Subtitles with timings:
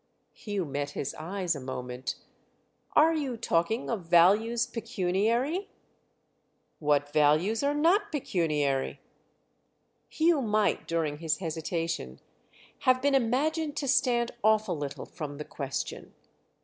[0.33, 2.15] Hugh met his eyes a moment
[2.95, 5.69] "Are you talking of values pecuniary?"
[6.79, 8.99] "What values are not pecuniary?"
[10.09, 12.19] Hugh might, during his hesitation,
[12.79, 16.15] have been imagined to stand off a little from the question.